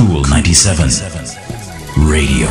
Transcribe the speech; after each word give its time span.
Kool 0.00 0.24
97 0.30 0.88
Radio. 2.06 2.46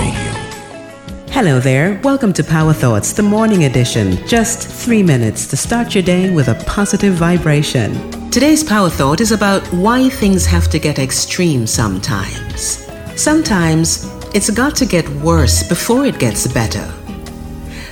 Hello 1.31 1.59
there. 1.59 1.99
Welcome 2.03 2.31
to 2.33 2.43
Power 2.43 2.73
Thoughts, 2.73 3.11
the 3.11 3.23
morning 3.23 3.63
edition. 3.63 4.23
Just 4.27 4.67
three 4.67 5.01
minutes 5.01 5.47
to 5.47 5.57
start 5.57 5.95
your 5.95 6.03
day 6.03 6.29
with 6.29 6.49
a 6.49 6.63
positive 6.65 7.15
vibration. 7.15 7.91
Today's 8.29 8.63
Power 8.63 8.91
Thought 8.91 9.19
is 9.19 9.31
about 9.31 9.65
why 9.73 10.09
things 10.09 10.45
have 10.45 10.69
to 10.69 10.77
get 10.77 10.99
extreme 10.99 11.65
sometimes. 11.65 12.87
Sometimes 13.15 14.05
it's 14.35 14.51
got 14.51 14.75
to 14.75 14.85
get 14.85 15.09
worse 15.09 15.67
before 15.67 16.05
it 16.05 16.19
gets 16.19 16.45
better. 16.45 16.87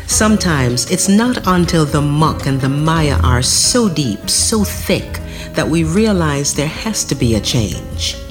Sometimes 0.05 0.91
it's 0.91 1.09
not 1.09 1.47
until 1.47 1.83
the 1.83 2.01
muck 2.01 2.45
and 2.45 2.61
the 2.61 2.69
mire 2.69 3.19
are 3.23 3.41
so 3.41 3.89
deep, 3.89 4.29
so 4.29 4.63
thick, 4.63 5.19
that 5.53 5.67
we 5.67 5.83
realize 5.83 6.53
there 6.53 6.67
has 6.67 7.03
to 7.05 7.15
be 7.15 7.33
a 7.33 7.41
change. 7.41 8.26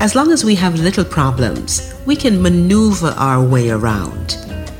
As 0.00 0.14
long 0.14 0.32
as 0.32 0.46
we 0.46 0.54
have 0.54 0.80
little 0.80 1.04
problems, 1.04 1.94
we 2.06 2.16
can 2.16 2.40
maneuver 2.40 3.08
our 3.18 3.44
way 3.44 3.68
around. 3.68 4.38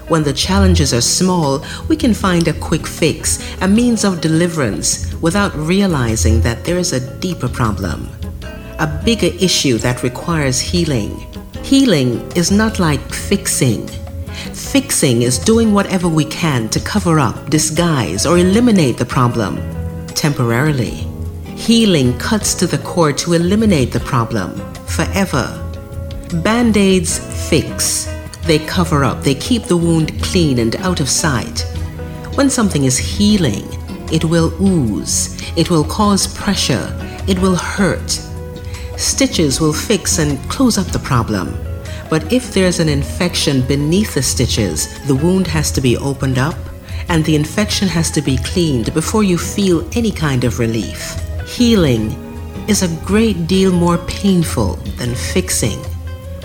When 0.08 0.22
the 0.22 0.32
challenges 0.32 0.94
are 0.94 1.02
small, 1.02 1.62
we 1.90 1.96
can 1.96 2.14
find 2.14 2.48
a 2.48 2.54
quick 2.54 2.86
fix, 2.86 3.38
a 3.60 3.68
means 3.68 4.02
of 4.02 4.22
deliverance, 4.22 5.12
without 5.20 5.54
realizing 5.54 6.40
that 6.40 6.64
there 6.64 6.78
is 6.78 6.94
a 6.94 7.18
deeper 7.18 7.50
problem, 7.50 8.08
a 8.78 8.86
bigger 9.04 9.30
issue 9.44 9.76
that 9.78 10.02
requires 10.02 10.58
healing. 10.58 11.14
Healing 11.62 12.26
is 12.32 12.50
not 12.50 12.78
like 12.78 13.12
fixing. 13.12 13.88
Fixing 14.54 15.20
is 15.20 15.38
doing 15.38 15.74
whatever 15.74 16.08
we 16.08 16.24
can 16.24 16.70
to 16.70 16.80
cover 16.80 17.20
up, 17.20 17.50
disguise, 17.50 18.24
or 18.24 18.38
eliminate 18.38 18.96
the 18.96 19.04
problem 19.04 19.60
temporarily. 20.14 21.09
Healing 21.60 22.18
cuts 22.18 22.54
to 22.54 22.66
the 22.66 22.78
core 22.78 23.12
to 23.12 23.34
eliminate 23.34 23.92
the 23.92 24.00
problem 24.00 24.58
forever. 24.86 25.46
Band 26.42 26.78
aids 26.78 27.18
fix, 27.50 28.08
they 28.46 28.58
cover 28.60 29.04
up, 29.04 29.22
they 29.22 29.34
keep 29.34 29.64
the 29.64 29.76
wound 29.76 30.22
clean 30.22 30.58
and 30.58 30.74
out 30.76 31.00
of 31.00 31.08
sight. 31.08 31.60
When 32.34 32.48
something 32.48 32.84
is 32.84 32.96
healing, 32.96 33.68
it 34.10 34.24
will 34.24 34.50
ooze, 34.60 35.38
it 35.54 35.68
will 35.68 35.84
cause 35.84 36.26
pressure, 36.34 36.88
it 37.28 37.38
will 37.38 37.56
hurt. 37.56 38.10
Stitches 38.96 39.60
will 39.60 39.74
fix 39.74 40.18
and 40.18 40.38
close 40.48 40.78
up 40.78 40.86
the 40.86 40.98
problem. 40.98 41.54
But 42.08 42.32
if 42.32 42.54
there's 42.54 42.80
an 42.80 42.88
infection 42.88 43.60
beneath 43.66 44.14
the 44.14 44.22
stitches, 44.22 44.98
the 45.06 45.14
wound 45.14 45.46
has 45.48 45.70
to 45.72 45.82
be 45.82 45.98
opened 45.98 46.38
up 46.38 46.56
and 47.10 47.22
the 47.26 47.36
infection 47.36 47.86
has 47.86 48.10
to 48.12 48.22
be 48.22 48.38
cleaned 48.38 48.94
before 48.94 49.22
you 49.22 49.36
feel 49.36 49.86
any 49.94 50.10
kind 50.10 50.44
of 50.44 50.58
relief. 50.58 51.20
Healing 51.60 52.12
is 52.70 52.82
a 52.82 52.88
great 53.04 53.46
deal 53.46 53.70
more 53.70 53.98
painful 54.06 54.76
than 54.96 55.14
fixing. 55.14 55.78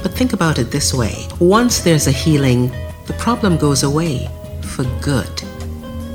But 0.04 0.12
think 0.12 0.34
about 0.34 0.60
it 0.60 0.72
this 0.72 0.94
way 0.94 1.26
once 1.40 1.80
there's 1.80 2.08
a 2.08 2.12
healing, 2.12 2.68
the 3.06 3.14
problem 3.14 3.56
goes 3.56 3.84
away 3.84 4.30
for 4.62 4.84
good. 5.02 5.32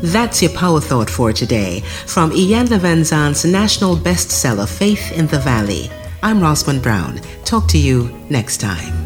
That's 0.03 0.42
your 0.42 0.51
power 0.51 0.83
thought 0.83 1.09
for 1.09 1.33
today 1.33 1.81
from 2.05 2.31
Iyanla 2.33 2.79
Vanzant's 2.79 3.47
national 3.47 3.97
bestseller, 3.97 4.69
Faith 4.69 5.12
in 5.12 5.27
the 5.29 5.39
Valley. 5.39 5.91
I'm 6.23 6.42
Rosalind 6.42 6.83
Brown. 6.83 7.23
Talk 7.47 7.69
to 7.69 7.79
you 7.79 8.11
next 8.29 8.59
time. 8.61 9.00